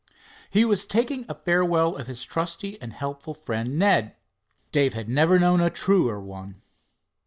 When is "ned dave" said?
3.77-4.95